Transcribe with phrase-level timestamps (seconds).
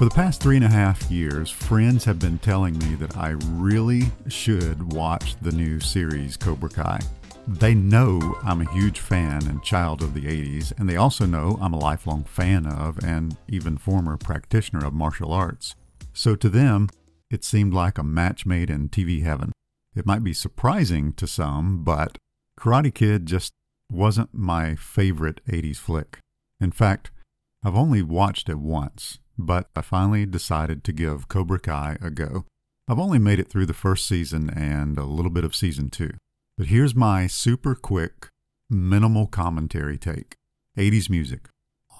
[0.00, 3.34] For the past three and a half years, friends have been telling me that I
[3.50, 7.00] really should watch the new series Cobra Kai.
[7.46, 11.58] They know I'm a huge fan and child of the 80s, and they also know
[11.60, 15.74] I'm a lifelong fan of and even former practitioner of martial arts.
[16.14, 16.88] So to them,
[17.30, 19.52] it seemed like a match made in TV heaven.
[19.94, 22.16] It might be surprising to some, but
[22.58, 23.52] Karate Kid just
[23.92, 26.20] wasn't my favorite 80s flick.
[26.58, 27.10] In fact,
[27.62, 32.46] I've only watched it once, but I finally decided to give Cobra Kai a go.
[32.88, 36.12] I've only made it through the first season and a little bit of season two.
[36.56, 38.28] But here's my super quick,
[38.68, 40.34] minimal commentary take
[40.78, 41.48] 80s music,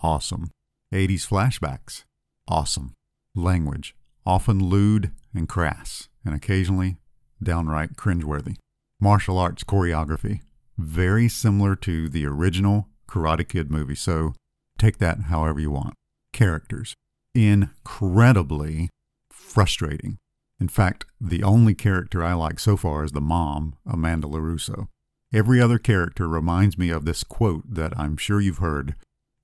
[0.03, 0.51] awesome.
[0.93, 2.05] 80s flashbacks,
[2.49, 2.95] awesome.
[3.35, 3.95] Language,
[4.27, 6.97] often lewd and crass, and occasionally
[7.43, 8.57] downright cringeworthy.
[9.01, 10.41] Martial arts choreography,
[10.77, 14.35] very similar to the original Karate Kid movie, so
[14.81, 15.95] take that however you want.
[16.33, 16.95] Characters,
[17.35, 18.89] incredibly
[19.31, 20.19] frustrating.
[20.61, 24.89] In fact, the only character I like so far is the mom, Amanda LaRusso.
[25.33, 28.95] Every other character reminds me of this quote that I'm sure you've heard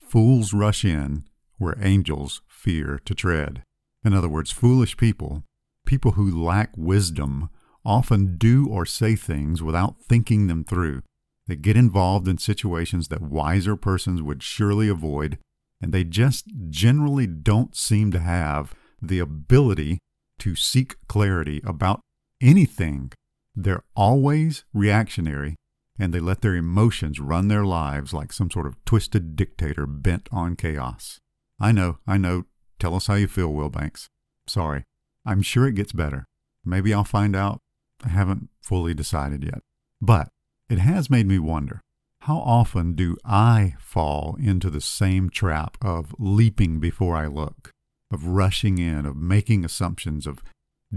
[0.01, 1.25] Fools rush in
[1.57, 3.63] where angels fear to tread.
[4.05, 5.43] In other words, foolish people,
[5.85, 7.49] people who lack wisdom,
[7.83, 11.01] often do or say things without thinking them through.
[11.47, 15.37] They get involved in situations that wiser persons would surely avoid
[15.81, 19.99] and they just generally don't seem to have the ability
[20.39, 22.01] to seek clarity about
[22.41, 23.11] anything.
[23.55, 25.55] They're always reactionary
[25.99, 30.27] and they let their emotions run their lives like some sort of twisted dictator bent
[30.31, 31.19] on chaos.
[31.59, 32.45] I know, I know.
[32.79, 34.05] Tell us how you feel, Wilbanks.
[34.47, 34.83] Sorry.
[35.25, 36.25] I'm sure it gets better.
[36.63, 37.59] Maybe I'll find out.
[38.05, 39.61] I haven't fully decided yet.
[39.99, 40.29] But
[40.69, 41.81] it has made me wonder
[42.21, 47.71] how often do I fall into the same trap of leaping before I look,
[48.11, 50.43] of rushing in, of making assumptions, of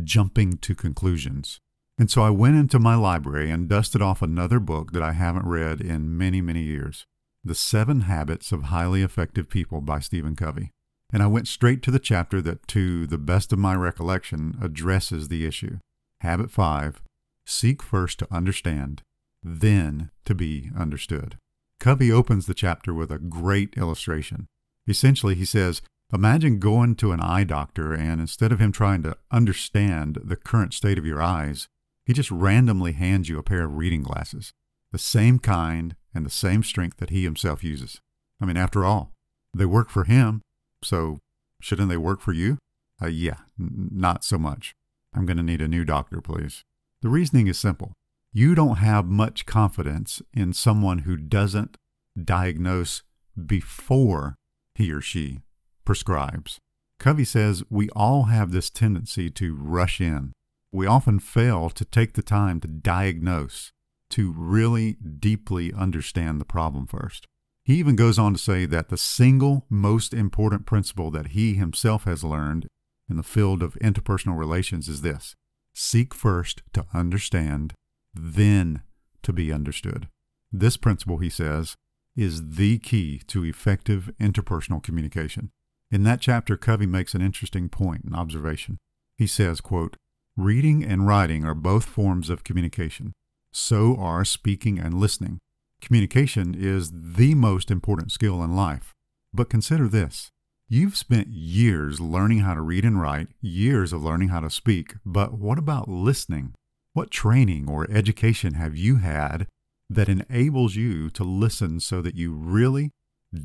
[0.03, 1.61] jumping to conclusions?
[1.99, 5.47] And so I went into my library and dusted off another book that I haven't
[5.47, 7.07] read in many, many years
[7.45, 10.71] The Seven Habits of Highly Effective People by Stephen Covey.
[11.13, 15.29] And I went straight to the chapter that, to the best of my recollection, addresses
[15.29, 15.79] the issue.
[16.23, 17.03] Habit 5
[17.47, 19.03] Seek first to understand
[19.43, 21.37] then to be understood.
[21.79, 24.47] Covey opens the chapter with a great illustration.
[24.87, 29.17] Essentially, he says, Imagine going to an eye doctor, and instead of him trying to
[29.31, 31.69] understand the current state of your eyes,
[32.05, 34.53] he just randomly hands you a pair of reading glasses,
[34.91, 38.01] the same kind and the same strength that he himself uses.
[38.41, 39.13] I mean, after all,
[39.55, 40.43] they work for him,
[40.83, 41.19] so
[41.61, 42.59] shouldn't they work for you?
[43.01, 44.75] Uh, yeah, n- not so much.
[45.15, 46.65] I'm going to need a new doctor, please.
[47.03, 47.93] The reasoning is simple
[48.33, 51.77] you don't have much confidence in someone who doesn't
[52.23, 53.03] diagnose
[53.47, 54.37] before
[54.75, 55.41] he or she
[55.85, 56.59] prescribes.
[56.99, 60.33] Covey says we all have this tendency to rush in.
[60.71, 63.73] We often fail to take the time to diagnose,
[64.11, 67.27] to really deeply understand the problem first.
[67.65, 72.05] He even goes on to say that the single most important principle that he himself
[72.05, 72.69] has learned
[73.09, 75.35] in the field of interpersonal relations is this
[75.75, 77.75] seek first to understand
[78.15, 78.83] then
[79.23, 80.09] to be understood.
[80.53, 81.77] This principle, he says,
[82.17, 85.51] is the key to effective interpersonal communication.
[85.91, 88.79] In that chapter, Covey makes an interesting point and observation.
[89.17, 89.97] He says, quote,
[90.37, 93.13] Reading and writing are both forms of communication.
[93.53, 95.39] So are speaking and listening.
[95.81, 98.95] Communication is the most important skill in life.
[99.33, 100.31] But consider this.
[100.69, 104.95] You've spent years learning how to read and write, years of learning how to speak,
[105.05, 106.55] but what about listening?
[106.93, 109.47] What training or education have you had
[109.89, 112.91] that enables you to listen so that you really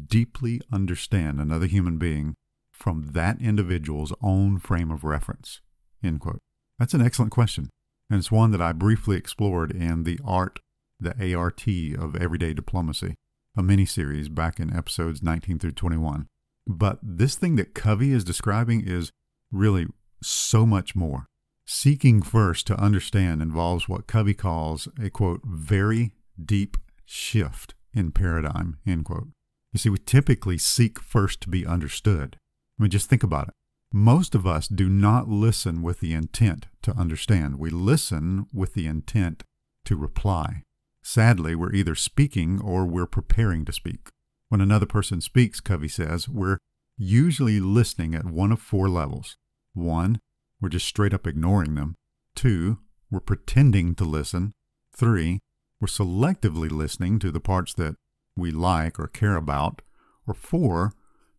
[0.07, 2.35] deeply understand another human being
[2.71, 5.61] from that individual's own frame of reference?
[6.03, 6.41] End quote.
[6.79, 7.69] That's an excellent question,
[8.09, 10.59] and it's one that I briefly explored in The Art,
[10.99, 11.67] the ART
[11.97, 13.15] of Everyday Diplomacy,
[13.55, 16.27] a mini series back in episodes 19 through 21.
[16.67, 19.11] But this thing that Covey is describing is
[19.51, 19.85] really
[20.21, 21.27] so much more.
[21.67, 26.13] Seeking first to understand involves what Covey calls a quote, very
[26.43, 29.29] deep shift in paradigm, end quote.
[29.73, 32.37] You see, we typically seek first to be understood.
[32.79, 33.53] I mean, just think about it.
[33.91, 37.57] Most of us do not listen with the intent to understand.
[37.57, 39.43] We listen with the intent
[39.85, 40.63] to reply.
[41.01, 44.09] Sadly, we're either speaking or we're preparing to speak.
[44.49, 46.57] When another person speaks, Covey says, we're
[46.97, 49.37] usually listening at one of four levels.
[49.73, 50.19] One,
[50.61, 51.95] we're just straight up ignoring them.
[52.35, 52.79] Two,
[53.11, 54.53] we're pretending to listen.
[54.95, 55.39] Three,
[55.79, 57.95] we're selectively listening to the parts that
[58.35, 59.81] we like or care about.
[60.27, 60.93] Or four,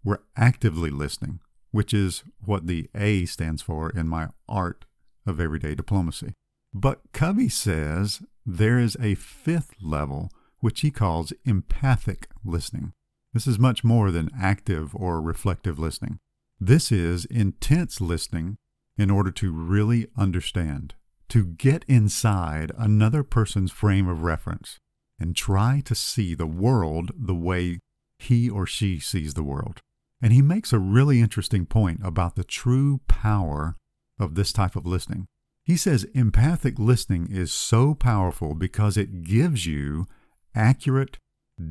[0.05, 1.41] we're actively listening,
[1.73, 4.85] which is what the A stands for in my art
[5.27, 6.35] of everyday diplomacy.
[6.73, 10.31] But Covey says there is a fifth level,
[10.61, 12.93] which he calls empathic listening.
[13.33, 16.19] This is much more than active or reflective listening.
[16.61, 18.59] This is intense listening
[18.99, 20.95] in order to really understand,
[21.29, 24.79] to get inside another person's frame of reference
[25.19, 27.79] and try to see the world the way
[28.19, 29.81] he or she sees the world.
[30.23, 33.77] And he makes a really interesting point about the true power
[34.19, 35.27] of this type of listening.
[35.65, 40.07] He says empathic listening is so powerful because it gives you
[40.55, 41.19] accurate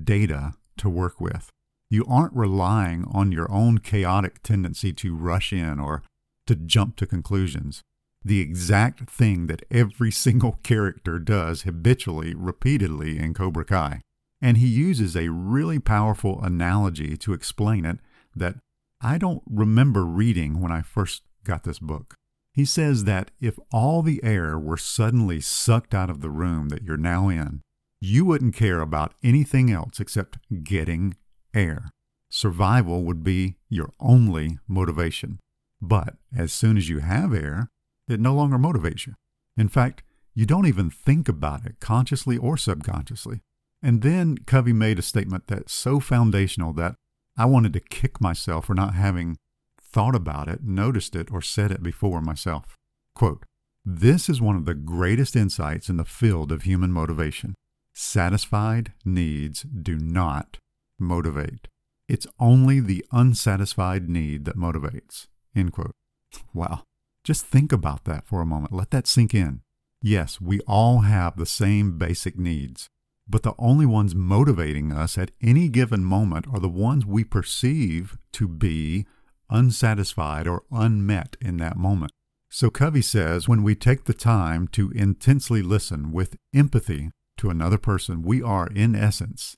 [0.04, 1.50] data to work with.
[1.90, 6.04] You aren't relying on your own chaotic tendency to rush in or
[6.48, 7.82] to jump to conclusions.
[8.24, 14.02] The exact thing that every single character does habitually, repeatedly in Cobra Kai.
[14.42, 18.00] And he uses a really powerful analogy to explain it
[18.36, 18.56] that
[19.02, 22.16] I don't remember reading when I first got this book.
[22.54, 26.84] He says that if all the air were suddenly sucked out of the room that
[26.84, 27.62] you're now in,
[28.00, 31.16] you wouldn't care about anything else except getting
[31.54, 31.92] air.
[32.30, 35.40] Survival would be your only motivation.
[35.88, 37.70] But as soon as you have air,
[38.08, 39.14] it no longer motivates you.
[39.58, 40.04] In fact,
[40.34, 43.42] you don't even think about it consciously or subconsciously.
[43.82, 46.96] And then Covey made a statement that's so foundational that
[47.38, 49.38] I wanted to kick myself for not having
[49.80, 52.76] thought about it, noticed it, or said it before myself.
[53.14, 53.46] Quote,
[53.86, 57.54] this is one of the greatest insights in the field of human motivation.
[57.94, 60.58] Satisfied needs do not
[61.00, 61.68] motivate.
[62.10, 65.28] It's only the unsatisfied need that motivates.
[65.56, 65.96] End quote.
[66.54, 66.84] Wow.
[67.24, 68.74] Just think about that for a moment.
[68.74, 69.62] Let that sink in.
[70.02, 72.90] Yes, we all have the same basic needs,
[73.28, 78.18] but the only ones motivating us at any given moment are the ones we perceive
[78.34, 79.08] to be
[79.50, 82.12] unsatisfied or unmet in that moment.
[82.52, 87.78] So Covey says when we take the time to intensely listen with empathy to another
[87.78, 89.58] person, we are, in essence,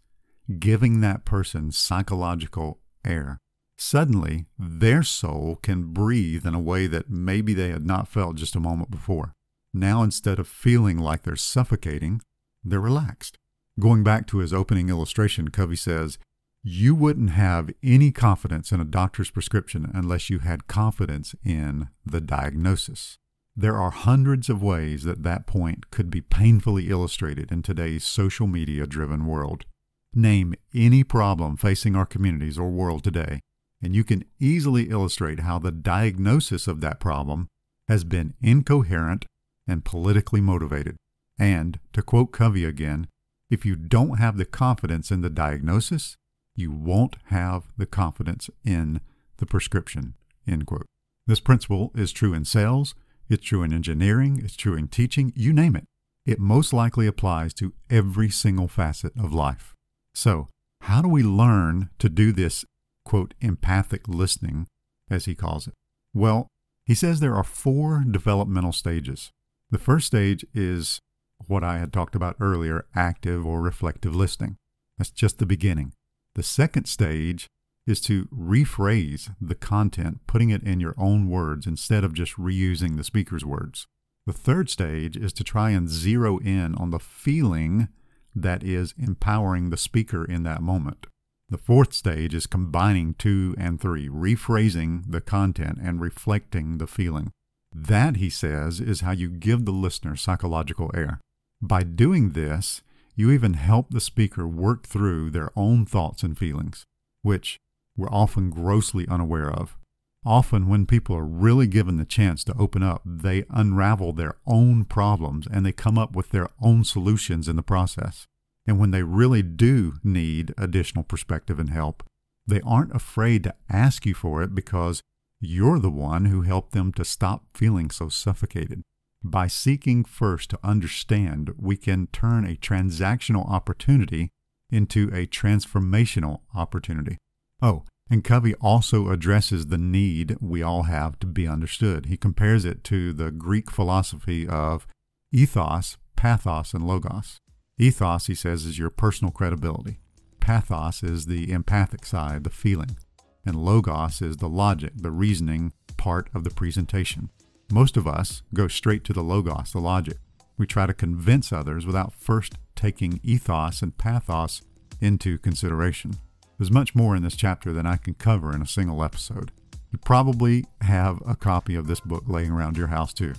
[0.59, 3.39] giving that person psychological air.
[3.77, 8.55] Suddenly, their soul can breathe in a way that maybe they had not felt just
[8.55, 9.33] a moment before.
[9.73, 12.21] Now, instead of feeling like they're suffocating,
[12.63, 13.37] they're relaxed.
[13.79, 16.17] Going back to his opening illustration, Covey says,
[16.63, 22.19] you wouldn't have any confidence in a doctor's prescription unless you had confidence in the
[22.19, 23.17] diagnosis.
[23.55, 28.47] There are hundreds of ways that that point could be painfully illustrated in today's social
[28.47, 29.65] media driven world.
[30.13, 33.39] Name any problem facing our communities or world today,
[33.81, 37.47] and you can easily illustrate how the diagnosis of that problem
[37.87, 39.25] has been incoherent
[39.67, 40.95] and politically motivated.
[41.39, 43.07] And, to quote Covey again,
[43.49, 46.17] if you don't have the confidence in the diagnosis,
[46.55, 48.99] you won't have the confidence in
[49.37, 50.15] the prescription.
[50.47, 50.87] End quote.
[51.27, 52.95] This principle is true in sales,
[53.29, 55.85] it's true in engineering, it's true in teaching, you name it.
[56.25, 59.73] It most likely applies to every single facet of life.
[60.13, 60.49] So,
[60.81, 62.65] how do we learn to do this,
[63.07, 64.67] quote, empathic listening,
[65.09, 65.73] as he calls it?
[66.13, 66.49] Well,
[66.85, 69.31] he says there are four developmental stages.
[69.71, 70.99] The first stage is
[71.47, 74.57] what I had talked about earlier active or reflective listening.
[74.97, 75.93] That's just the beginning.
[76.35, 77.47] The second stage
[77.85, 82.97] is to rephrase the content, putting it in your own words instead of just reusing
[82.97, 83.87] the speaker's words.
[84.25, 87.87] The third stage is to try and zero in on the feeling
[88.35, 91.07] that is empowering the speaker in that moment.
[91.49, 97.31] The fourth stage is combining two and three, rephrasing the content and reflecting the feeling.
[97.73, 101.21] That, he says, is how you give the listener psychological air.
[101.61, 102.81] By doing this,
[103.15, 106.83] you even help the speaker work through their own thoughts and feelings,
[107.21, 107.57] which
[107.95, 109.77] we're often grossly unaware of.
[110.25, 114.83] Often, when people are really given the chance to open up, they unravel their own
[114.83, 118.27] problems and they come up with their own solutions in the process.
[118.67, 122.03] And when they really do need additional perspective and help,
[122.45, 125.01] they aren't afraid to ask you for it because
[125.39, 128.81] you're the one who helped them to stop feeling so suffocated.
[129.23, 134.29] By seeking first to understand, we can turn a transactional opportunity
[134.69, 137.17] into a transformational opportunity.
[137.61, 142.05] Oh, and Covey also addresses the need we all have to be understood.
[142.05, 144.87] He compares it to the Greek philosophy of
[145.31, 147.37] ethos, pathos, and logos.
[147.79, 149.99] Ethos, he says, is your personal credibility.
[150.39, 152.97] Pathos is the empathic side, the feeling.
[153.45, 157.29] And logos is the logic, the reasoning part of the presentation.
[157.71, 160.17] Most of us go straight to the logos, the logic.
[160.57, 164.61] We try to convince others without first taking ethos and pathos
[164.99, 166.15] into consideration.
[166.57, 169.51] There's much more in this chapter than I can cover in a single episode.
[169.91, 173.33] You probably have a copy of this book laying around your house too.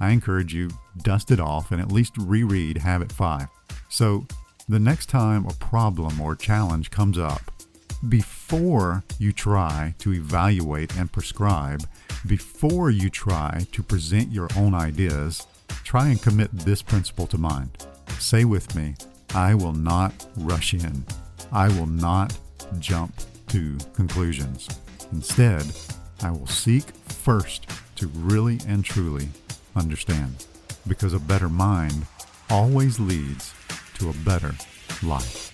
[0.00, 0.70] I encourage you
[1.02, 3.48] dust it off and at least reread Habit 5.
[3.92, 4.26] So
[4.70, 7.52] the next time a problem or challenge comes up,
[8.08, 11.86] before you try to evaluate and prescribe,
[12.26, 15.46] before you try to present your own ideas,
[15.84, 17.86] try and commit this principle to mind.
[18.18, 18.94] Say with me,
[19.34, 21.04] I will not rush in.
[21.52, 22.34] I will not
[22.78, 23.12] jump
[23.48, 24.70] to conclusions.
[25.12, 25.66] Instead,
[26.22, 29.28] I will seek first to really and truly
[29.76, 30.46] understand.
[30.88, 32.06] Because a better mind
[32.48, 33.52] always leads
[34.02, 34.52] to a better
[35.04, 35.51] life.